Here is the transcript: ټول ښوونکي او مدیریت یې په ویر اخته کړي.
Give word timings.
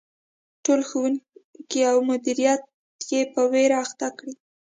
ټول 0.63 0.79
ښوونکي 0.89 1.81
او 1.91 1.97
مدیریت 2.09 2.61
یې 3.11 3.21
په 3.33 3.41
ویر 3.51 3.71
اخته 3.83 4.07
کړي. 4.17 4.33